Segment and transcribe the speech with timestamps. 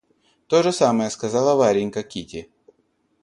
[0.47, 2.49] То же самое сказала Варенька Кити.